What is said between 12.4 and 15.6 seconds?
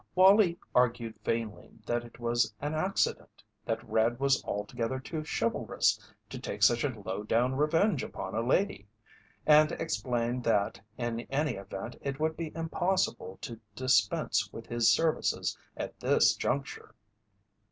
impossible to dispense with his services